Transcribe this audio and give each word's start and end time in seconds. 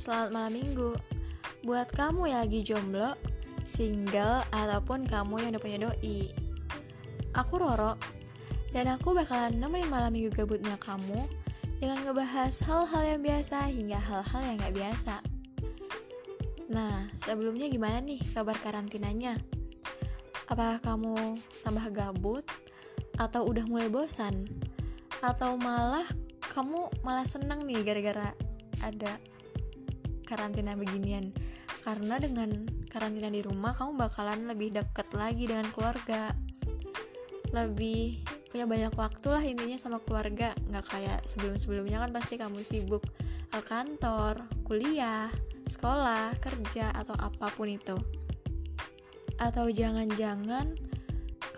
selamat 0.00 0.32
malam 0.32 0.52
minggu 0.56 0.96
Buat 1.60 1.92
kamu 1.92 2.32
yang 2.32 2.40
lagi 2.40 2.64
jomblo, 2.64 3.12
single, 3.68 4.40
ataupun 4.48 5.04
kamu 5.04 5.44
yang 5.44 5.48
udah 5.52 5.60
punya 5.60 5.78
doi 5.84 6.32
Aku 7.36 7.60
Roro, 7.60 8.00
dan 8.72 8.88
aku 8.88 9.12
bakalan 9.12 9.60
nemenin 9.60 9.92
malam 9.92 10.16
minggu 10.16 10.32
gabutnya 10.32 10.80
kamu 10.80 11.28
Dengan 11.84 12.00
ngebahas 12.00 12.64
hal-hal 12.64 13.02
yang 13.04 13.20
biasa 13.20 13.68
hingga 13.68 14.00
hal-hal 14.00 14.40
yang 14.40 14.56
gak 14.56 14.72
biasa 14.72 15.14
Nah, 16.72 17.12
sebelumnya 17.12 17.68
gimana 17.68 18.00
nih 18.00 18.24
kabar 18.32 18.56
karantinanya? 18.56 19.36
Apakah 20.48 20.80
kamu 20.80 21.36
tambah 21.60 21.86
gabut? 21.92 22.46
Atau 23.20 23.52
udah 23.52 23.68
mulai 23.68 23.92
bosan? 23.92 24.48
Atau 25.20 25.58
malah 25.60 26.06
kamu 26.54 26.88
malah 27.02 27.26
senang 27.26 27.66
nih 27.66 27.82
gara-gara 27.82 28.32
ada 28.80 29.18
karantina 30.30 30.78
beginian. 30.78 31.34
Karena 31.82 32.22
dengan 32.22 32.70
karantina 32.86 33.26
di 33.26 33.42
rumah 33.42 33.74
kamu 33.74 33.98
bakalan 33.98 34.46
lebih 34.46 34.70
deket 34.70 35.10
lagi 35.18 35.50
dengan 35.50 35.66
keluarga. 35.74 36.30
Lebih 37.50 38.22
punya 38.54 38.70
banyak 38.70 38.94
waktu 38.94 39.26
lah 39.26 39.42
intinya 39.42 39.74
sama 39.74 39.98
keluarga. 39.98 40.54
Nggak 40.70 40.86
kayak 40.86 41.20
sebelum-sebelumnya 41.26 41.98
kan 41.98 42.10
pasti 42.14 42.38
kamu 42.38 42.62
sibuk 42.62 43.02
ke 43.50 43.60
kantor, 43.66 44.46
kuliah, 44.62 45.26
sekolah, 45.66 46.38
kerja 46.38 46.94
atau 46.94 47.18
apa 47.18 47.50
pun 47.50 47.66
itu. 47.66 47.98
Atau 49.42 49.66
jangan-jangan 49.74 50.78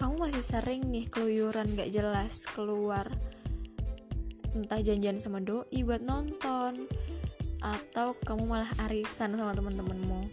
kamu 0.01 0.15
masih 0.17 0.43
sering 0.43 0.89
nih 0.89 1.07
keluyuran 1.13 1.79
gak 1.79 1.93
jelas 1.93 2.49
keluar. 2.51 3.07
Entah 4.51 4.81
janjian 4.83 5.19
sama 5.23 5.39
doi 5.39 5.81
buat 5.87 6.03
nonton 6.03 6.91
atau 7.63 8.19
kamu 8.27 8.43
malah 8.51 8.71
arisan 8.91 9.39
sama 9.39 9.55
teman-temanmu. 9.55 10.27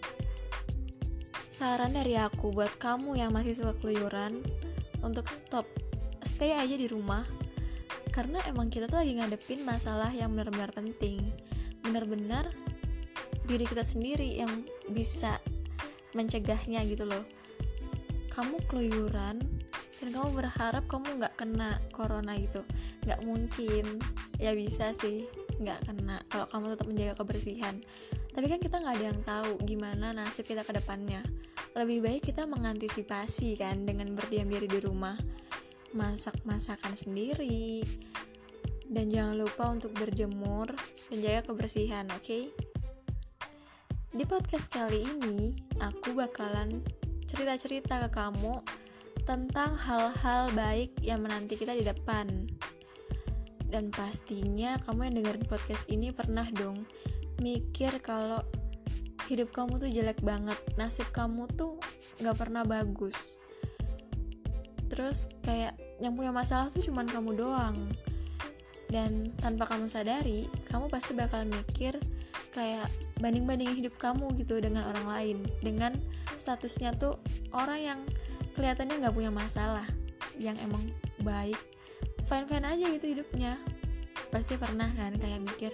Saran 1.46 1.94
dari 1.94 2.18
aku 2.18 2.50
buat 2.50 2.74
kamu 2.82 3.22
yang 3.22 3.30
masih 3.30 3.54
suka 3.54 3.78
keluyuran 3.78 4.42
untuk 5.06 5.30
stop, 5.30 5.70
stay 6.26 6.58
aja 6.58 6.74
di 6.74 6.90
rumah. 6.90 7.24
Karena 8.10 8.42
emang 8.50 8.74
kita 8.74 8.90
tuh 8.90 9.06
lagi 9.06 9.16
ngadepin 9.22 9.62
masalah 9.62 10.10
yang 10.10 10.34
benar-benar 10.34 10.74
penting. 10.74 11.22
Benar-benar 11.86 12.50
diri 13.46 13.66
kita 13.66 13.86
sendiri 13.86 14.42
yang 14.42 14.66
bisa 14.90 15.38
mencegahnya 16.18 16.82
gitu 16.90 17.06
loh. 17.06 17.26
Kamu 18.34 18.66
keluyuran 18.70 19.42
dan 20.00 20.08
kamu 20.16 20.30
berharap 20.32 20.88
kamu 20.88 21.20
nggak 21.20 21.36
kena 21.36 21.82
corona 21.92 22.40
gitu, 22.40 22.64
nggak 23.04 23.20
mungkin. 23.26 24.00
Ya 24.40 24.56
bisa 24.56 24.96
sih, 24.96 25.28
nggak 25.60 25.80
kena 25.86 26.18
kalau 26.32 26.48
kamu 26.48 26.66
tetap 26.74 26.88
menjaga 26.88 27.14
kebersihan. 27.20 27.76
Tapi 28.32 28.46
kan 28.48 28.60
kita 28.64 28.80
nggak 28.80 28.96
ada 28.96 29.06
yang 29.12 29.22
tahu 29.22 29.52
gimana 29.68 30.16
nasib 30.16 30.48
kita 30.48 30.64
ke 30.64 30.72
depannya. 30.74 31.22
Lebih 31.76 32.00
baik 32.02 32.22
kita 32.32 32.48
mengantisipasi 32.48 33.60
kan 33.60 33.84
dengan 33.84 34.16
berdiam 34.16 34.48
diri 34.48 34.66
di 34.66 34.80
rumah. 34.80 35.20
Masak 35.94 36.42
masakan 36.48 36.96
sendiri. 36.96 37.84
Dan 38.90 39.14
jangan 39.14 39.38
lupa 39.38 39.70
untuk 39.70 39.94
berjemur 39.94 40.74
dan 41.14 41.18
jaga 41.22 41.54
kebersihan 41.54 42.10
oke? 42.10 42.26
Okay? 42.26 42.50
di 44.10 44.26
podcast 44.26 44.74
kali 44.74 45.06
ini 45.06 45.54
aku 45.78 46.18
bakalan 46.18 46.82
cerita-cerita 47.30 48.10
ke 48.10 48.18
kamu 48.18 48.58
tentang 49.22 49.78
hal-hal 49.78 50.50
baik 50.58 50.98
yang 51.06 51.22
menanti 51.22 51.54
kita 51.54 51.78
di 51.78 51.86
depan 51.86 52.49
dan 53.70 53.94
pastinya 53.94 54.82
kamu 54.86 55.10
yang 55.10 55.16
dengerin 55.22 55.46
podcast 55.46 55.86
ini 55.90 56.10
pernah 56.10 56.46
dong 56.54 56.84
mikir 57.40 58.04
kalau 58.04 58.44
hidup 59.32 59.54
kamu 59.54 59.78
tuh 59.78 59.90
jelek 59.90 60.20
banget, 60.26 60.58
nasib 60.76 61.08
kamu 61.14 61.46
tuh 61.54 61.80
gak 62.20 62.36
pernah 62.36 62.66
bagus. 62.66 63.38
Terus 64.90 65.30
kayak 65.46 65.78
yang 66.02 66.18
punya 66.18 66.34
masalah 66.34 66.68
tuh 66.68 66.84
cuman 66.84 67.06
kamu 67.06 67.38
doang. 67.38 67.78
Dan 68.90 69.30
tanpa 69.38 69.70
kamu 69.70 69.86
sadari, 69.86 70.50
kamu 70.66 70.90
pasti 70.90 71.14
bakal 71.14 71.46
mikir 71.46 71.94
kayak 72.50 72.90
banding-bandingin 73.22 73.86
hidup 73.86 73.96
kamu 74.02 74.34
gitu 74.42 74.58
dengan 74.58 74.90
orang 74.90 75.06
lain. 75.06 75.38
Dengan 75.62 75.94
statusnya 76.34 76.98
tuh 76.98 77.22
orang 77.54 77.80
yang 77.80 78.00
kelihatannya 78.58 78.98
gak 78.98 79.14
punya 79.14 79.30
masalah, 79.30 79.86
yang 80.42 80.58
emang 80.66 80.90
baik 81.22 81.79
fine-fine 82.30 82.66
aja 82.70 82.86
gitu 82.94 83.06
hidupnya. 83.18 83.58
Pasti 84.30 84.54
pernah 84.62 84.94
kan 84.94 85.18
kayak 85.18 85.42
mikir 85.42 85.74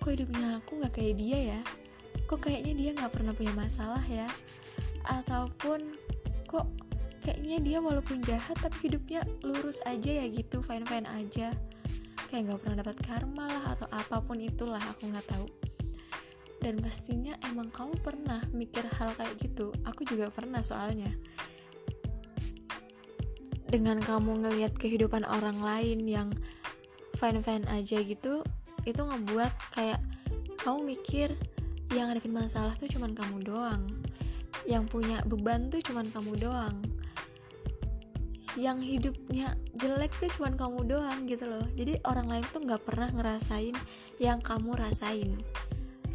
kok 0.00 0.08
hidupnya 0.08 0.60
aku 0.60 0.80
nggak 0.80 0.96
kayak 0.96 1.14
dia 1.20 1.38
ya? 1.56 1.60
Kok 2.24 2.40
kayaknya 2.48 2.72
dia 2.72 2.90
nggak 2.96 3.12
pernah 3.12 3.36
punya 3.36 3.52
masalah 3.52 4.00
ya? 4.08 4.24
Ataupun 5.04 6.00
kok 6.48 6.64
kayaknya 7.20 7.60
dia 7.60 7.78
walaupun 7.84 8.24
jahat 8.24 8.56
tapi 8.56 8.88
hidupnya 8.88 9.28
lurus 9.44 9.84
aja 9.84 10.24
ya 10.24 10.26
gitu 10.28 10.64
fine 10.64 10.88
fine 10.88 11.04
aja. 11.04 11.52
Kayak 12.32 12.42
nggak 12.48 12.60
pernah 12.64 12.76
dapat 12.80 12.96
karma 13.04 13.44
lah 13.44 13.64
atau 13.76 13.88
apa 13.92 14.24
pun 14.24 14.40
itulah 14.40 14.80
aku 14.80 15.12
nggak 15.12 15.28
tahu. 15.28 15.48
Dan 16.64 16.80
pastinya 16.80 17.36
emang 17.44 17.68
kamu 17.68 18.00
pernah 18.00 18.40
mikir 18.56 18.88
hal 18.88 19.12
kayak 19.20 19.36
gitu. 19.36 19.68
Aku 19.84 20.08
juga 20.08 20.32
pernah 20.32 20.64
soalnya 20.64 21.12
dengan 23.74 23.98
kamu 23.98 24.46
ngelihat 24.46 24.78
kehidupan 24.78 25.26
orang 25.26 25.58
lain 25.58 26.06
yang 26.06 26.30
fine-fine 27.18 27.66
aja 27.66 27.98
gitu 28.06 28.46
itu 28.86 29.02
ngebuat 29.02 29.50
kayak 29.74 29.98
kamu 30.62 30.94
mikir 30.94 31.34
yang 31.90 32.06
ngadepin 32.06 32.38
masalah 32.38 32.70
tuh 32.78 32.86
cuman 32.86 33.18
kamu 33.18 33.42
doang. 33.42 33.82
Yang 34.70 34.94
punya 34.94 35.18
beban 35.26 35.74
tuh 35.74 35.82
cuman 35.82 36.06
kamu 36.14 36.38
doang. 36.38 36.86
Yang 38.54 38.78
hidupnya 38.86 39.58
jelek 39.74 40.14
tuh 40.22 40.30
cuman 40.38 40.54
kamu 40.54 40.78
doang 40.86 41.26
gitu 41.26 41.50
loh. 41.50 41.66
Jadi 41.74 41.98
orang 42.06 42.30
lain 42.30 42.46
tuh 42.54 42.62
nggak 42.62 42.86
pernah 42.86 43.10
ngerasain 43.10 43.74
yang 44.22 44.38
kamu 44.38 44.78
rasain. 44.78 45.34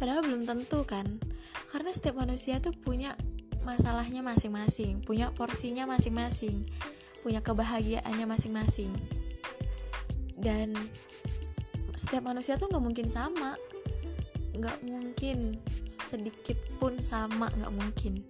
Padahal 0.00 0.24
belum 0.24 0.48
tentu 0.48 0.88
kan. 0.88 1.20
Karena 1.68 1.92
setiap 1.92 2.24
manusia 2.24 2.56
tuh 2.56 2.72
punya 2.72 3.12
masalahnya 3.60 4.24
masing-masing 4.24 5.04
punya 5.04 5.28
porsinya 5.36 5.84
masing-masing 5.84 6.64
punya 7.20 7.40
kebahagiaannya 7.44 8.26
masing-masing. 8.26 8.92
Dan 10.40 10.72
setiap 11.92 12.24
manusia 12.24 12.56
tuh 12.56 12.72
nggak 12.72 12.84
mungkin 12.84 13.08
sama. 13.12 13.56
Nggak 14.56 14.80
mungkin 14.84 15.60
sedikit 15.84 16.56
pun 16.80 17.00
sama 17.04 17.52
nggak 17.52 17.74
mungkin. 17.76 18.24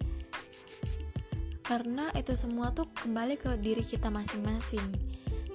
Karena 1.63 2.11
itu 2.19 2.35
semua 2.35 2.75
tuh 2.75 2.91
kembali 2.91 3.39
ke 3.39 3.55
diri 3.63 3.79
kita 3.79 4.11
masing-masing. 4.11 4.83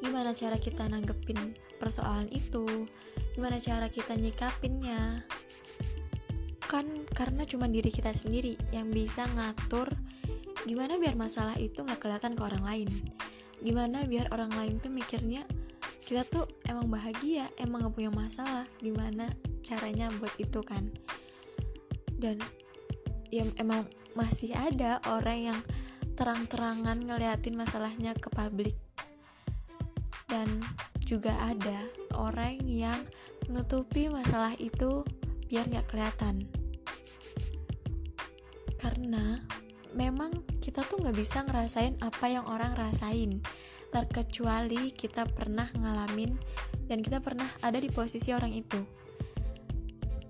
Gimana 0.00 0.32
cara 0.32 0.56
kita 0.56 0.88
nanggepin 0.88 1.52
persoalan 1.76 2.32
itu? 2.32 2.88
Gimana 3.36 3.60
cara 3.60 3.92
kita 3.92 4.16
nyikapinnya? 4.16 5.28
Kan 6.64 7.04
karena 7.12 7.44
cuma 7.44 7.68
diri 7.68 7.92
kita 7.92 8.16
sendiri 8.16 8.56
yang 8.72 8.88
bisa 8.88 9.28
ngatur 9.36 9.92
gimana 10.66 10.98
biar 10.98 11.14
masalah 11.14 11.54
itu 11.56 11.80
nggak 11.80 12.02
kelihatan 12.02 12.34
ke 12.34 12.42
orang 12.42 12.64
lain? 12.66 12.90
Gimana 13.62 14.04
biar 14.04 14.28
orang 14.34 14.52
lain 14.52 14.82
tuh 14.82 14.92
mikirnya 14.92 15.46
kita 16.06 16.22
tuh 16.22 16.46
emang 16.70 16.86
bahagia 16.86 17.50
emang 17.58 17.82
gak 17.82 17.94
punya 17.98 18.14
masalah. 18.14 18.66
Gimana 18.78 19.26
caranya 19.66 20.06
buat 20.22 20.30
itu 20.38 20.62
kan? 20.62 20.90
Dan 22.14 22.38
ya 23.30 23.42
emang 23.58 23.90
masih 24.14 24.54
ada 24.54 25.02
orang 25.10 25.50
yang 25.50 25.58
terang-terangan 26.14 27.02
ngeliatin 27.02 27.58
masalahnya 27.58 28.14
ke 28.14 28.30
publik. 28.30 28.78
Dan 30.30 30.62
juga 31.02 31.34
ada 31.42 31.86
orang 32.14 32.62
yang 32.66 33.02
menutupi 33.50 34.06
masalah 34.06 34.54
itu 34.62 35.02
biar 35.50 35.66
nggak 35.66 35.90
kelihatan. 35.90 36.46
Karena 38.78 39.42
memang 39.96 40.44
kita 40.60 40.84
tuh 40.84 41.00
nggak 41.00 41.16
bisa 41.16 41.42
ngerasain 41.48 41.96
apa 42.04 42.28
yang 42.28 42.44
orang 42.44 42.76
rasain. 42.76 43.40
Terkecuali 43.88 44.92
kita 44.92 45.24
pernah 45.24 45.66
ngalamin 45.72 46.36
dan 46.86 47.00
kita 47.00 47.24
pernah 47.24 47.48
ada 47.64 47.80
di 47.80 47.88
posisi 47.88 48.30
orang 48.36 48.52
itu. 48.52 48.78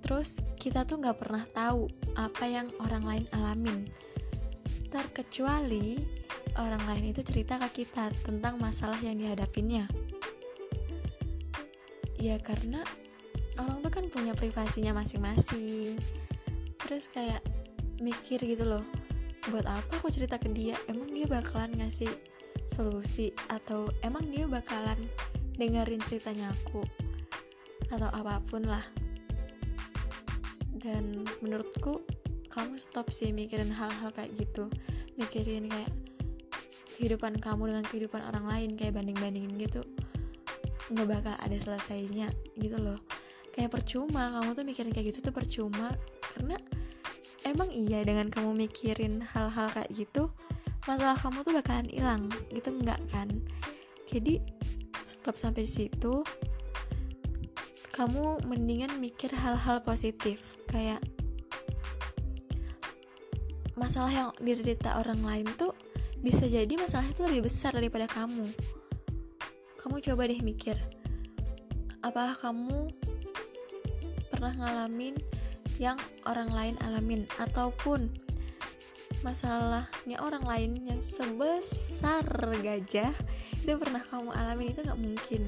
Terus 0.01 0.39
kita 0.55 0.87
tuh 0.87 1.03
nggak 1.03 1.19
pernah 1.19 1.43
tahu 1.51 1.91
apa 2.15 2.47
yang 2.47 2.71
orang 2.79 3.03
lain 3.03 3.27
alamin. 3.35 3.91
Terkecuali 4.87 5.99
orang 6.57 6.81
lain 6.87 7.11
itu 7.11 7.27
cerita 7.27 7.59
ke 7.67 7.85
kita 7.85 8.15
tentang 8.23 8.57
masalah 8.57 8.97
yang 9.03 9.19
dihadapinya 9.19 9.91
ya 12.17 12.41
karena 12.41 12.81
orang 13.61 13.85
tuh 13.85 13.93
kan 13.93 14.05
punya 14.09 14.33
privasinya 14.33 14.97
masing-masing. 14.97 16.01
Terus 16.81 17.07
kayak 17.13 17.45
mikir 18.01 18.41
gitu 18.45 18.65
loh 18.69 18.85
buat 19.51 19.67
apa 19.67 20.03
aku 20.03 20.11
cerita 20.11 20.43
ke 20.43 20.51
dia? 20.51 20.75
Emang 20.91 21.07
dia 21.15 21.27
bakalan 21.31 21.71
ngasih 21.79 22.11
solusi? 22.67 23.31
Atau 23.47 23.91
emang 24.03 24.27
dia 24.31 24.51
bakalan 24.51 24.99
dengerin 25.55 26.03
ceritanya 26.03 26.51
aku? 26.51 26.83
Atau 27.91 28.11
apa 28.11 28.43
pun 28.43 28.67
lah. 28.67 28.83
Dan 30.75 31.27
menurutku 31.43 32.03
kamu 32.51 32.75
stop 32.81 33.13
sih 33.15 33.31
mikirin 33.31 33.71
hal-hal 33.71 34.11
kayak 34.11 34.35
gitu. 34.35 34.67
Mikirin 35.15 35.71
kayak 35.71 35.93
kehidupan 36.97 37.39
kamu 37.39 37.71
dengan 37.71 37.85
kehidupan 37.87 38.23
orang 38.27 38.49
lain 38.51 38.71
kayak 38.75 38.99
banding-bandingin 38.99 39.55
gitu. 39.63 39.83
Nggak 40.91 41.07
bakal 41.07 41.35
ada 41.39 41.57
selesainya 41.59 42.33
gitu 42.59 42.83
loh. 42.83 42.99
Kayak 43.55 43.79
percuma 43.79 44.37
kamu 44.37 44.51
tuh 44.59 44.65
mikirin 44.67 44.93
kayak 44.93 45.15
gitu 45.15 45.31
tuh 45.31 45.35
percuma. 45.35 45.95
Karena 46.35 46.59
emang 47.47 47.71
iya 47.71 48.03
dengan 48.03 48.27
kamu 48.27 48.67
mikirin 48.67 49.23
hal-hal 49.23 49.71
kayak 49.71 49.91
gitu? 49.95 50.35
Masalah 50.91 51.15
kamu 51.19 51.47
tuh 51.47 51.55
bakalan 51.55 51.89
hilang 51.91 52.27
gitu 52.51 52.75
enggak 52.75 52.99
kan? 53.15 53.31
Jadi 54.11 54.43
stop 55.07 55.39
sampai 55.39 55.67
di 55.67 55.71
situ. 55.71 56.27
Kamu 57.95 58.45
mendingan 58.45 58.99
mikir 59.01 59.33
hal-hal 59.33 59.81
positif 59.81 60.61
kayak 60.69 61.01
masalah 63.79 64.13
yang 64.13 64.31
diderita 64.43 65.01
orang 65.01 65.23
lain 65.25 65.49
tuh 65.57 65.73
bisa 66.21 66.45
jadi 66.45 66.75
masalah 66.77 67.09
itu 67.09 67.25
lebih 67.25 67.49
besar 67.49 67.73
daripada 67.73 68.05
kamu. 68.11 68.45
Kamu 69.81 70.03
coba 70.03 70.29
deh 70.29 70.43
mikir 70.43 70.77
apakah 72.07 72.39
kamu 72.39 72.87
pernah 74.31 74.55
ngalamin 74.55 75.19
yang 75.77 76.01
orang 76.25 76.49
lain 76.53 76.77
alamin 76.81 77.29
ataupun 77.37 78.09
masalahnya 79.25 80.21
orang 80.21 80.45
lain 80.45 80.71
yang 80.87 81.01
sebesar 81.01 82.25
gajah 82.63 83.13
itu 83.63 83.73
pernah 83.75 84.03
kamu 84.07 84.31
alami 84.33 84.65
itu 84.73 84.81
nggak 84.85 85.01
mungkin. 85.01 85.43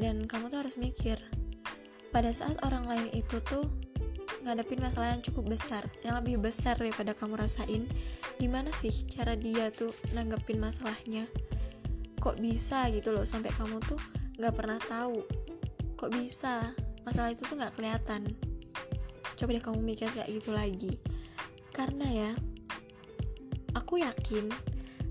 Dan 0.00 0.24
kamu 0.24 0.48
tuh 0.48 0.64
harus 0.64 0.80
mikir 0.80 1.20
pada 2.10 2.32
saat 2.32 2.56
orang 2.64 2.88
lain 2.88 3.08
itu 3.14 3.38
tuh 3.44 3.68
ngadepin 4.40 4.80
masalah 4.80 5.12
yang 5.12 5.22
cukup 5.22 5.52
besar 5.52 5.84
yang 6.00 6.16
lebih 6.16 6.40
besar 6.40 6.72
daripada 6.80 7.12
kamu 7.12 7.36
rasain 7.44 7.84
gimana 8.40 8.72
sih 8.72 9.04
cara 9.04 9.36
dia 9.36 9.68
tuh 9.68 9.92
nanggepin 10.16 10.56
masalahnya? 10.56 11.28
Kok 12.20 12.40
bisa 12.40 12.88
gitu 12.92 13.12
loh 13.12 13.24
sampai 13.24 13.52
kamu 13.52 13.80
tuh 13.84 14.00
nggak 14.40 14.54
pernah 14.56 14.80
tahu. 14.80 15.24
Kok 16.00 16.10
bisa 16.16 16.72
masalah 17.02 17.30
itu 17.32 17.42
tuh 17.46 17.56
nggak 17.56 17.74
kelihatan 17.76 18.32
coba 19.36 19.50
deh 19.56 19.64
kamu 19.64 19.80
mikir 19.80 20.08
kayak 20.12 20.28
gitu 20.28 20.50
lagi 20.52 21.00
karena 21.70 22.06
ya, 22.12 22.30
aku 23.72 24.02
yakin 24.02 24.50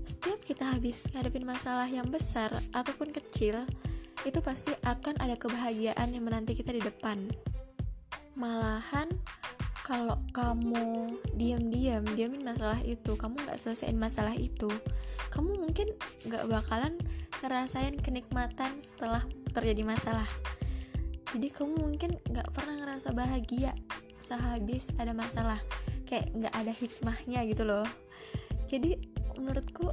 setiap 0.04 0.38
kita 0.44 0.76
habis 0.76 1.08
ngadepin 1.10 1.42
masalah 1.42 1.90
yang 1.90 2.06
besar 2.06 2.52
ataupun 2.70 3.10
kecil, 3.10 3.66
itu 4.22 4.38
pasti 4.38 4.70
akan 4.86 5.18
ada 5.18 5.34
kebahagiaan 5.34 6.12
yang 6.12 6.30
menanti 6.30 6.54
kita 6.54 6.70
di 6.70 6.78
depan. 6.78 7.26
Malahan, 8.36 9.10
kalau 9.82 10.20
kamu 10.30 11.18
diam-diam 11.34 12.06
diamin 12.14 12.46
masalah 12.46 12.78
itu, 12.86 13.16
kamu 13.16 13.34
nggak 13.50 13.58
selesaiin 13.58 13.98
masalah 13.98 14.38
itu, 14.38 14.68
kamu 15.32 15.56
mungkin 15.56 15.90
nggak 16.28 16.46
bakalan 16.46 16.94
ngerasain 17.40 17.98
kenikmatan 17.98 18.78
setelah 18.78 19.24
terjadi 19.56 19.82
masalah. 19.82 20.28
Jadi 21.30 21.48
kamu 21.50 21.74
mungkin 21.78 22.10
nggak 22.26 22.48
pernah 22.50 22.74
ngerasa 22.80 23.14
bahagia 23.14 23.74
sehabis 24.18 24.90
ada 24.98 25.14
masalah. 25.14 25.60
Kayak 26.06 26.34
nggak 26.34 26.54
ada 26.54 26.72
hikmahnya 26.74 27.40
gitu 27.46 27.62
loh. 27.62 27.86
Jadi 28.66 28.98
menurutku 29.38 29.90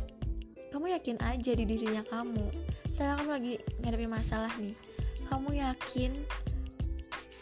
kamu 0.74 0.98
yakin 0.98 1.18
aja 1.22 1.52
di 1.54 1.64
dirinya 1.64 2.02
kamu. 2.10 2.46
Saya 2.90 3.18
kamu 3.18 3.30
lagi 3.30 3.54
ngadepin 3.82 4.10
masalah 4.10 4.52
nih 4.58 4.74
kamu 5.28 5.60
yakin 5.60 6.12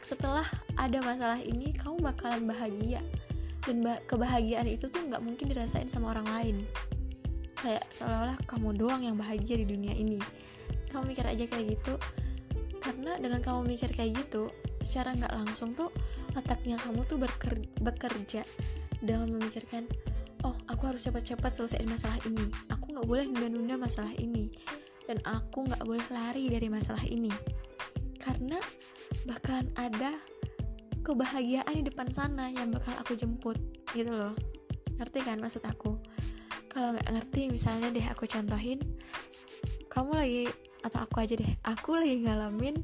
setelah 0.01 0.45
ada 0.77 1.01
masalah 1.01 1.41
ini 1.41 1.74
kamu 1.74 2.01
bakalan 2.01 2.45
bahagia. 2.50 3.01
Dan 3.65 3.81
ba 3.81 3.98
kebahagiaan 4.06 4.69
itu 4.69 4.86
tuh 4.94 5.01
nggak 5.09 5.25
mungkin 5.25 5.50
dirasain 5.50 5.89
sama 5.89 6.13
orang 6.13 6.27
lain. 6.30 6.57
Kayak 7.57 7.89
seolah-olah 7.98 8.38
kamu 8.45 8.77
doang 8.77 9.01
yang 9.01 9.18
bahagia 9.18 9.57
di 9.57 9.65
dunia 9.65 9.98
ini. 9.98 10.21
Kamu 10.94 11.09
mikir 11.09 11.25
aja 11.25 11.50
kayak 11.50 11.74
gitu 11.74 11.98
karena 13.05 13.21
dengan 13.21 13.41
kamu 13.45 13.69
mikir 13.69 13.93
kayak 13.93 14.17
gitu 14.17 14.49
secara 14.81 15.13
nggak 15.13 15.29
langsung 15.37 15.77
tuh 15.77 15.93
otaknya 16.33 16.73
kamu 16.81 17.05
tuh 17.05 17.21
beker 17.21 17.53
bekerja 17.77 18.41
dengan 18.97 19.29
memikirkan 19.29 19.85
oh 20.41 20.57
aku 20.65 20.89
harus 20.89 21.05
cepat-cepat 21.05 21.53
selesaiin 21.53 21.85
masalah 21.85 22.17
ini. 22.25 22.49
Aku 22.73 22.97
nggak 22.97 23.05
boleh 23.05 23.29
nunda-nunda 23.29 23.77
masalah 23.77 24.09
ini. 24.17 24.49
Dan 25.05 25.21
aku 25.21 25.69
nggak 25.69 25.85
boleh 25.85 26.01
lari 26.09 26.49
dari 26.49 26.65
masalah 26.65 27.05
ini. 27.05 27.29
Karena 28.17 28.57
bakalan 29.29 29.69
ada 29.77 30.17
kebahagiaan 31.05 31.77
di 31.77 31.85
depan 31.85 32.09
sana 32.09 32.49
yang 32.49 32.73
bakal 32.73 32.97
aku 32.97 33.13
jemput 33.13 33.61
gitu 33.93 34.09
loh. 34.09 34.33
Ngerti 34.97 35.21
kan 35.21 35.37
maksud 35.37 35.61
aku? 35.61 36.01
Kalau 36.73 36.97
nggak 36.97 37.05
ngerti 37.05 37.53
misalnya 37.53 37.93
deh 37.93 38.05
aku 38.09 38.25
contohin 38.25 38.81
kamu 39.93 40.11
lagi 40.17 40.43
atau 40.85 41.01
aku 41.01 41.25
aja 41.25 41.33
deh. 41.33 41.53
Aku 41.65 41.97
lagi 41.97 42.21
ngalamin 42.21 42.77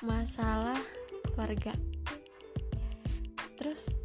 masalah 0.00 0.80
keluarga. 1.28 1.76
Terus 3.60 4.00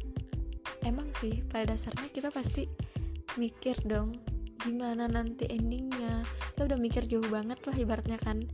emang 0.84 1.08
sih 1.16 1.40
pada 1.48 1.72
dasarnya 1.72 2.12
kita 2.12 2.28
pasti 2.28 2.68
mikir 3.40 3.80
dong 3.88 4.20
gimana 4.60 5.08
nanti 5.08 5.48
endingnya. 5.48 6.28
Kita 6.52 6.68
udah 6.68 6.76
mikir 6.76 7.08
jauh 7.08 7.24
banget 7.32 7.56
lah 7.64 7.76
ibaratnya 7.80 8.20
kan. 8.20 8.44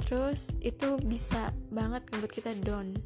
Terus 0.00 0.56
itu 0.64 0.96
bisa 1.04 1.52
banget 1.68 2.08
ngebuat 2.08 2.32
kita 2.32 2.56
down. 2.64 2.96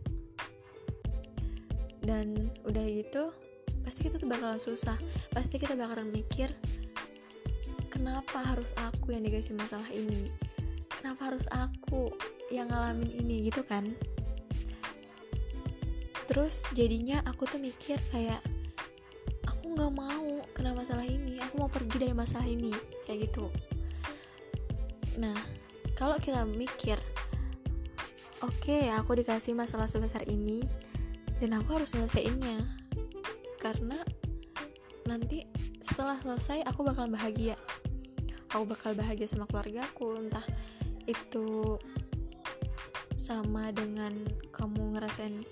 Dan 1.99 2.55
udah 2.63 2.85
gitu 2.87 3.35
pasti 3.83 4.07
kita 4.07 4.23
tuh 4.23 4.31
bakal 4.31 4.55
susah. 4.63 4.97
Pasti 5.35 5.59
kita 5.59 5.75
bakalan 5.75 6.15
mikir 6.15 6.55
kenapa 8.05 8.45
harus 8.53 8.77
aku 8.77 9.17
yang 9.17 9.25
dikasih 9.25 9.57
masalah 9.57 9.89
ini? 9.89 10.29
Kenapa 10.93 11.33
harus 11.33 11.49
aku 11.49 12.13
yang 12.53 12.69
ngalamin 12.69 13.09
ini 13.09 13.49
gitu 13.49 13.65
kan? 13.65 13.97
Terus 16.29 16.69
jadinya 16.77 17.25
aku 17.25 17.49
tuh 17.49 17.57
mikir 17.57 17.97
kayak 18.13 18.45
aku 19.49 19.73
nggak 19.73 19.89
mau 19.97 20.45
kena 20.53 20.77
masalah 20.77 21.09
ini 21.09 21.41
aku 21.41 21.65
mau 21.65 21.73
pergi 21.73 21.97
dari 21.97 22.13
masalah 22.13 22.45
ini 22.45 22.77
kayak 23.09 23.33
gitu. 23.33 23.49
Nah 25.17 25.41
kalau 25.97 26.21
kita 26.21 26.45
mikir 26.45 27.01
oke 28.45 28.53
okay, 28.61 28.93
aku 28.93 29.17
dikasih 29.17 29.57
masalah 29.57 29.89
sebesar 29.89 30.29
ini 30.29 30.61
dan 31.41 31.57
aku 31.57 31.81
harus 31.81 31.97
selesaiinnya 31.97 32.69
karena 33.57 33.97
nanti 35.09 35.49
setelah 35.81 36.21
selesai 36.21 36.69
aku 36.69 36.85
bakal 36.85 37.09
bahagia 37.09 37.57
aku 38.55 38.71
bakal 38.71 38.95
bahagia 38.95 39.27
sama 39.27 39.51
keluargaku 39.51 40.15
entah 40.15 40.47
itu 41.11 41.77
sama 43.19 43.75
dengan 43.75 44.15
kamu 44.55 44.95
ngerasain 44.95 45.43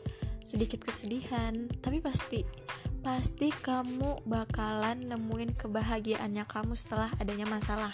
sedikit 0.42 0.82
kesedihan, 0.82 1.71
tapi 1.82 2.02
pasti 2.02 2.42
pasti 3.02 3.50
kamu 3.50 4.23
bakalan 4.26 5.11
nemuin 5.11 5.59
kebahagiaannya 5.59 6.47
kamu 6.47 6.75
setelah 6.78 7.11
adanya 7.18 7.47
masalah. 7.47 7.90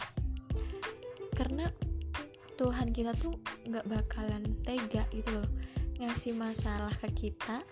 Karena 1.33 1.69
Tuhan 2.57 2.93
kita 2.93 3.17
tuh 3.17 3.37
nggak 3.69 3.87
bakalan 3.89 4.57
tega 4.65 5.07
gitu 5.15 5.31
loh 5.33 5.49
ngasih 5.99 6.35
masalah 6.35 6.93
ke 7.05 7.09
kita, 7.15 7.63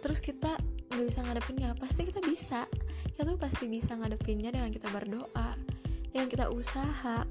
terus 0.00 0.22
kita 0.22 0.56
nggak 0.92 1.06
bisa 1.06 1.20
ngadepinnya. 1.22 1.70
Pasti 1.76 2.06
kita 2.06 2.22
bisa, 2.22 2.64
kita 3.12 3.26
tuh 3.26 3.38
pasti 3.38 3.66
bisa 3.66 3.98
ngadepinnya 3.98 4.54
dengan 4.54 4.70
kita 4.70 4.88
berdoa, 4.88 5.50
dengan 6.16 6.32
kita 6.32 6.48
usaha, 6.48 7.28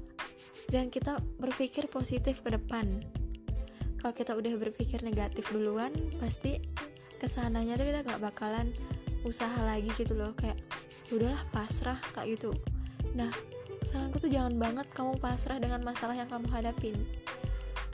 dan 0.70 0.94
kita 0.94 1.18
berpikir 1.42 1.90
positif 1.90 2.38
ke 2.46 2.54
depan. 2.54 3.02
Kalau 3.98 4.14
kita 4.14 4.38
udah 4.38 4.54
berpikir 4.62 5.02
negatif 5.02 5.50
duluan 5.50 5.90
pasti 6.22 6.62
ke 7.18 7.26
sananya 7.26 7.74
tuh 7.74 7.90
kita 7.90 8.06
gak 8.06 8.22
bakalan 8.22 8.70
usaha 9.26 9.58
lagi 9.66 9.90
gitu 9.98 10.14
loh. 10.14 10.30
Kayak 10.38 10.62
ya 11.10 11.18
udahlah 11.18 11.42
pasrah 11.50 11.98
kayak 12.14 12.38
gitu. 12.38 12.54
Nah 13.18 13.34
saranku 13.82 14.22
tuh 14.22 14.30
jangan 14.30 14.54
banget 14.54 14.86
kamu 14.94 15.18
pasrah 15.18 15.58
dengan 15.58 15.82
masalah 15.82 16.14
yang 16.14 16.30
kamu 16.30 16.46
hadapin. 16.54 16.94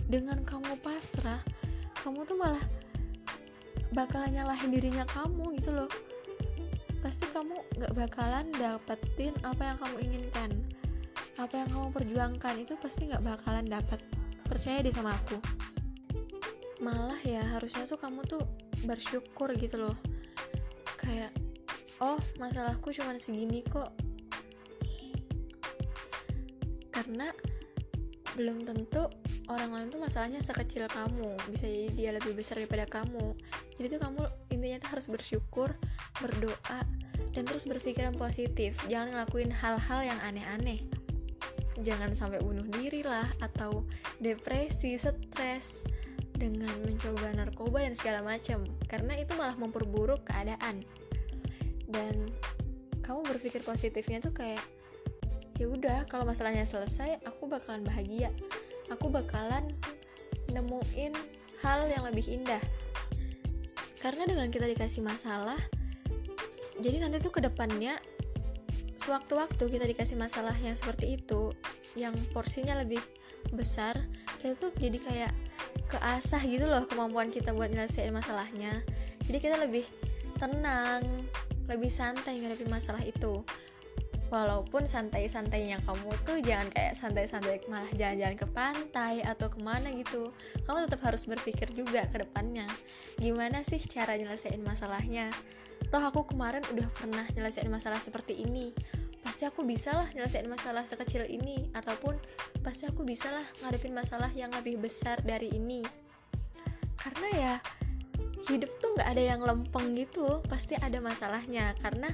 Dengan 0.04 0.44
kamu 0.44 0.76
pasrah 0.84 1.40
kamu 2.04 2.28
tuh 2.28 2.36
malah 2.36 2.60
bakalan 3.96 4.28
nyalahin 4.36 4.68
dirinya 4.68 5.08
kamu 5.08 5.56
gitu 5.56 5.72
loh. 5.72 5.88
Pasti 7.00 7.24
kamu 7.32 7.80
gak 7.80 7.96
bakalan 7.96 8.52
dapetin 8.60 9.32
apa 9.40 9.72
yang 9.72 9.76
kamu 9.80 9.96
inginkan 10.04 10.52
apa 11.40 11.64
yang 11.64 11.68
kamu 11.72 11.88
perjuangkan 11.96 12.54
itu 12.60 12.76
pasti 12.76 13.08
gak 13.08 13.24
bakalan 13.24 13.64
dapat 13.64 14.00
percaya 14.44 14.84
deh 14.84 14.92
sama 14.92 15.16
aku. 15.16 15.40
Malah 16.84 17.20
ya 17.24 17.40
harusnya 17.56 17.88
tuh 17.88 17.96
kamu 17.96 18.26
tuh 18.28 18.44
bersyukur 18.84 19.56
gitu 19.56 19.80
loh. 19.80 19.96
Kayak 21.00 21.32
oh 22.04 22.20
masalahku 22.36 22.92
cuma 22.92 23.16
segini 23.16 23.64
kok. 23.64 23.96
Karena 26.92 27.32
belum 28.36 28.68
tentu 28.68 29.08
orang 29.48 29.72
lain 29.72 29.88
tuh 29.88 30.00
masalahnya 30.04 30.44
sekecil 30.44 30.84
kamu. 30.84 31.32
Bisa 31.48 31.64
jadi 31.64 31.88
dia 31.96 32.10
lebih 32.12 32.36
besar 32.36 32.60
daripada 32.60 32.84
kamu. 32.84 33.32
Jadi 33.80 33.86
tuh 33.88 34.00
kamu 34.04 34.22
intinya 34.52 34.78
tuh 34.84 34.90
harus 35.00 35.06
bersyukur 35.08 35.72
berdoa 36.20 36.80
dan 37.32 37.42
terus 37.48 37.64
berpikiran 37.64 38.12
positif. 38.20 38.76
Jangan 38.92 39.16
ngelakuin 39.16 39.48
hal-hal 39.48 40.00
yang 40.04 40.20
aneh-aneh 40.20 40.91
jangan 41.82 42.14
sampai 42.14 42.38
bunuh 42.38 42.64
diri 42.70 43.02
lah 43.02 43.26
atau 43.42 43.84
depresi 44.22 44.94
stres 44.96 45.84
dengan 46.32 46.72
mencoba 46.82 47.34
narkoba 47.34 47.84
dan 47.84 47.94
segala 47.94 48.24
macam. 48.24 48.64
Karena 48.86 49.18
itu 49.18 49.34
malah 49.34 49.54
memperburuk 49.58 50.26
keadaan. 50.26 50.82
Dan 51.86 52.30
kamu 53.04 53.26
berpikir 53.28 53.60
positifnya 53.66 54.22
tuh 54.22 54.32
kayak 54.32 54.62
ya 55.60 55.68
udah 55.68 56.08
kalau 56.08 56.24
masalahnya 56.24 56.64
selesai 56.64 57.20
aku 57.26 57.50
bakalan 57.50 57.84
bahagia. 57.84 58.32
Aku 58.90 59.12
bakalan 59.12 59.68
nemuin 60.50 61.12
hal 61.60 61.86
yang 61.90 62.06
lebih 62.08 62.26
indah. 62.26 62.62
Karena 64.02 64.26
dengan 64.26 64.50
kita 64.50 64.66
dikasih 64.66 65.04
masalah 65.04 65.58
jadi 66.82 66.98
nanti 66.98 67.22
tuh 67.22 67.30
ke 67.30 67.38
depannya 67.38 67.94
sewaktu-waktu 69.02 69.64
kita 69.66 69.84
dikasih 69.90 70.14
masalah 70.14 70.54
yang 70.62 70.78
seperti 70.78 71.18
itu 71.18 71.50
yang 71.98 72.14
porsinya 72.30 72.78
lebih 72.78 73.02
besar 73.50 73.98
kita 74.38 74.54
tuh 74.54 74.70
jadi 74.78 74.98
kayak 75.02 75.32
keasah 75.90 76.42
gitu 76.46 76.64
loh 76.70 76.86
kemampuan 76.86 77.28
kita 77.28 77.52
buat 77.52 77.68
nyelesain 77.68 78.10
masalahnya. 78.14 78.80
Jadi 79.26 79.38
kita 79.38 79.56
lebih 79.60 79.84
tenang 80.40 81.28
lebih 81.70 81.90
santai 81.92 82.42
ngadepin 82.42 82.66
masalah 82.72 83.02
itu. 83.04 83.44
Walaupun 84.32 84.88
santai-santainya 84.88 85.84
kamu 85.84 86.08
tuh 86.24 86.40
jangan 86.40 86.72
kayak 86.72 86.96
santai-santai 86.96 87.68
malah 87.68 87.92
jalan-jalan 87.92 88.36
ke 88.40 88.46
pantai 88.48 89.20
atau 89.20 89.52
ke 89.52 89.60
mana 89.60 89.92
gitu. 89.92 90.32
Kamu 90.64 90.88
tetap 90.88 91.04
harus 91.04 91.28
berpikir 91.28 91.68
juga 91.76 92.08
ke 92.08 92.24
depannya. 92.24 92.64
Gimana 93.20 93.60
sih 93.60 93.78
cara 93.84 94.16
nyelesain 94.16 94.58
masalahnya 94.64 95.28
toh 95.92 96.00
aku 96.00 96.24
kemarin 96.24 96.64
udah 96.72 96.88
pernah 96.96 97.28
nyelesain 97.36 97.68
masalah 97.68 98.00
seperti 98.00 98.40
ini. 98.40 98.72
Pasti 99.20 99.44
aku 99.44 99.60
bisa 99.60 99.92
lah 99.92 100.08
nyelesain 100.16 100.48
masalah 100.48 100.88
sekecil 100.88 101.28
ini 101.28 101.68
ataupun 101.76 102.16
pasti 102.64 102.88
aku 102.88 103.04
bisa 103.04 103.28
lah 103.28 103.44
ngadepin 103.60 103.92
masalah 103.92 104.32
yang 104.32 104.48
lebih 104.56 104.80
besar 104.80 105.20
dari 105.20 105.52
ini. 105.52 105.84
Karena 106.96 107.28
ya 107.36 107.54
hidup 108.48 108.72
tuh 108.80 108.96
nggak 108.96 109.04
ada 109.04 109.22
yang 109.36 109.40
lempeng 109.44 109.92
gitu 109.92 110.40
pasti 110.48 110.80
ada 110.80 110.96
masalahnya. 110.96 111.76
Karena 111.84 112.08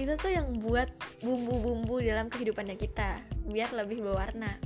itu 0.00 0.16
tuh 0.16 0.32
yang 0.32 0.56
buat 0.56 0.88
bumbu-bumbu 1.20 2.00
dalam 2.00 2.32
kehidupannya 2.32 2.80
kita 2.80 3.20
biar 3.44 3.76
lebih 3.76 4.00
berwarna. 4.00 4.56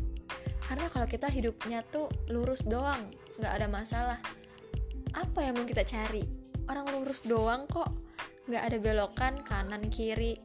Karena 0.70 0.86
kalau 0.94 1.10
kita 1.10 1.26
hidupnya 1.26 1.82
tuh 1.90 2.06
lurus 2.30 2.62
doang 2.70 3.10
nggak 3.34 3.50
ada 3.50 3.66
masalah 3.66 4.18
apa 5.10 5.42
yang 5.42 5.58
mau 5.58 5.66
kita 5.66 5.82
cari? 5.82 6.22
Orang 6.70 6.86
lurus 6.94 7.26
doang 7.26 7.66
kok 7.66 8.03
nggak 8.48 8.62
ada 8.62 8.76
belokan 8.80 9.34
kanan 9.44 9.88
kiri. 9.88 10.36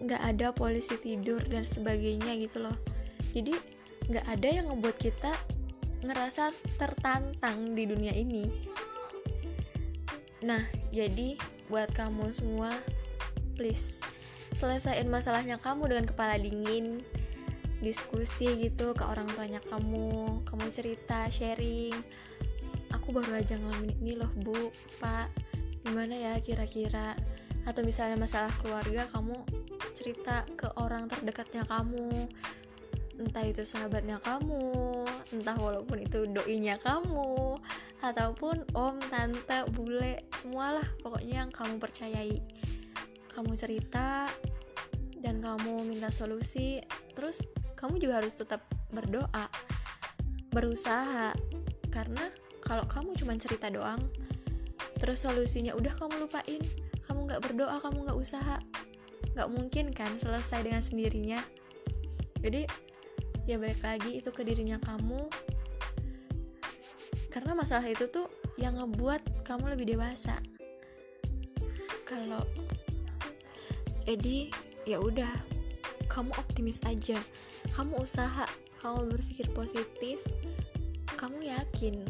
Nggak 0.00 0.22
ada 0.24 0.46
polisi 0.56 0.96
tidur 0.96 1.44
dan 1.44 1.68
sebagainya 1.68 2.32
gitu 2.40 2.64
loh. 2.64 2.76
Jadi 3.36 3.52
nggak 4.08 4.26
ada 4.26 4.48
yang 4.48 4.66
ngebuat 4.72 4.96
kita 4.96 5.32
ngerasa 6.00 6.50
tertantang 6.80 7.76
di 7.76 7.84
dunia 7.84 8.16
ini. 8.16 8.48
Nah 10.40 10.64
jadi 10.88 11.36
buat 11.68 11.92
kamu 11.92 12.32
semua 12.32 12.72
please 13.54 14.00
selesaiin 14.56 15.06
masalahnya 15.06 15.60
kamu 15.60 15.92
dengan 15.92 16.06
kepala 16.08 16.40
dingin. 16.40 17.04
Diskusi 17.80 18.48
gitu 18.60 18.92
ke 18.92 19.04
orang 19.04 19.28
tuanya 19.36 19.60
kamu. 19.68 20.44
Kamu 20.48 20.64
cerita 20.72 21.28
sharing. 21.28 21.96
Aku 22.96 23.12
baru 23.12 23.40
aja 23.40 23.56
ngalamin 23.56 23.96
ini 24.00 24.12
loh 24.16 24.28
bu 24.36 24.72
pak 24.98 25.49
gimana 25.84 26.14
ya 26.16 26.32
kira-kira? 26.40 27.16
Atau 27.68 27.84
misalnya 27.84 28.16
masalah 28.16 28.52
keluarga 28.64 29.04
kamu 29.12 29.36
cerita 29.92 30.48
ke 30.56 30.72
orang 30.80 31.08
terdekatnya 31.12 31.64
kamu. 31.68 32.28
Entah 33.20 33.44
itu 33.44 33.68
sahabatnya 33.68 34.16
kamu 34.24 35.04
entah 35.36 35.56
walaupun 35.60 36.00
itu 36.00 36.24
doinya 36.24 36.80
kamu 36.80 37.60
ataupun 38.00 38.64
om 38.72 38.96
tante 39.12 39.68
bule 39.76 40.24
semualah 40.32 40.84
pokoknya 41.04 41.44
yang 41.44 41.50
kamu 41.52 41.76
percayai. 41.76 42.40
Kamu 43.36 43.52
cerita 43.60 44.24
dan 45.20 45.44
kamu 45.44 45.84
minta 45.84 46.08
solusi 46.08 46.80
terus 47.12 47.52
kamu 47.76 48.00
juga 48.00 48.24
harus 48.24 48.40
tetap 48.40 48.64
berdoa 48.88 49.52
berusaha. 50.48 51.36
Karena 51.92 52.24
kalau 52.64 52.88
kamu 52.88 53.20
cuma 53.20 53.36
cerita 53.36 53.68
doang 53.68 54.00
terus 55.00 55.24
solusinya 55.24 55.72
udah 55.72 55.96
kamu 55.96 56.28
lupain. 56.28 56.62
Kamu 57.08 57.26
nggak 57.26 57.40
berdoa 57.42 57.80
kamu 57.80 58.06
nggak 58.06 58.18
usaha. 58.20 58.60
Nggak 59.34 59.48
mungkin 59.50 59.86
kan 59.96 60.14
selesai 60.20 60.60
dengan 60.62 60.84
sendirinya. 60.84 61.40
Jadi 62.44 62.68
ya 63.48 63.56
balik 63.56 63.80
lagi 63.80 64.20
itu 64.20 64.30
ke 64.30 64.44
dirinya 64.44 64.76
kamu. 64.84 65.26
Karena 67.32 67.56
masalah 67.56 67.88
itu 67.88 68.06
tuh 68.12 68.28
yang 68.60 68.76
ngebuat 68.76 69.42
kamu 69.42 69.72
lebih 69.74 69.96
dewasa. 69.96 70.36
Kalau 72.04 72.44
jadi 74.04 74.52
ya 74.84 75.00
udah 75.00 75.30
kamu 76.12 76.30
optimis 76.36 76.84
aja. 76.84 77.16
Kamu 77.74 78.04
usaha 78.04 78.44
kamu 78.80 79.12
berpikir 79.16 79.46
positif 79.52 80.16
kamu 81.20 81.52
yakin 81.52 82.00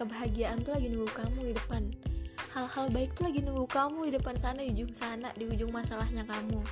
kebahagiaan 0.00 0.64
tuh 0.64 0.72
lagi 0.72 0.88
nunggu 0.88 1.12
kamu 1.12 1.52
di 1.52 1.54
depan 1.56 1.92
hal-hal 2.56 2.88
baik 2.88 3.12
tuh 3.12 3.28
lagi 3.28 3.44
nunggu 3.44 3.68
kamu 3.68 4.08
di 4.08 4.12
depan 4.16 4.40
sana 4.40 4.64
di 4.64 4.72
ujung 4.72 4.96
sana 4.96 5.28
di 5.36 5.44
ujung 5.44 5.68
masalahnya 5.68 6.24
kamu. 6.24 6.64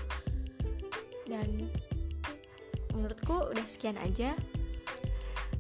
Dan 1.29 1.69
menurutku 2.97 3.53
udah 3.53 3.67
sekian 3.69 4.01
aja. 4.01 4.33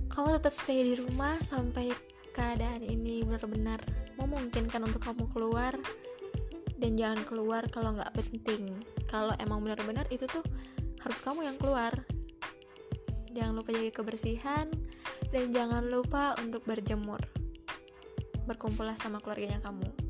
Kamu 0.08 0.32
tetap 0.40 0.56
stay 0.56 0.80
di 0.80 0.96
rumah 0.96 1.36
sampai 1.44 1.92
keadaan 2.32 2.80
ini 2.80 3.20
benar-benar 3.20 3.84
memungkinkan 4.16 4.80
untuk 4.88 5.04
kamu 5.04 5.28
keluar. 5.28 5.76
Dan 6.80 6.96
jangan 6.96 7.28
keluar 7.28 7.68
kalau 7.68 7.92
nggak 7.92 8.16
penting. 8.16 8.80
Kalau 9.04 9.36
emang 9.36 9.60
benar-benar 9.60 10.08
itu 10.08 10.24
tuh 10.24 10.44
harus 11.04 11.20
kamu 11.20 11.52
yang 11.52 11.60
keluar. 11.60 11.92
Jangan 13.28 13.60
lupa 13.60 13.76
jaga 13.76 13.92
kebersihan 13.92 14.72
dan 15.28 15.52
jangan 15.52 15.84
lupa 15.84 16.32
untuk 16.40 16.64
berjemur. 16.64 17.20
Berkumpullah 18.48 18.96
sama 18.96 19.20
keluarganya 19.20 19.60
kamu 19.60 20.03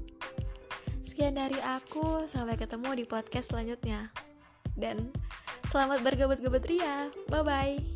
sekian 1.05 1.37
dari 1.37 1.61
aku 1.61 2.25
sampai 2.25 2.57
ketemu 2.57 2.97
di 2.97 3.05
podcast 3.05 3.53
selanjutnya. 3.53 4.09
Dan 4.75 5.13
selamat 5.71 6.01
bergabut-gabut 6.03 6.65
ria. 6.65 7.13
Bye 7.29 7.45
bye 7.45 7.94